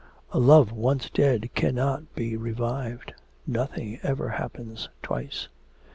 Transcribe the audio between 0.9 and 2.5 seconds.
dead cannot be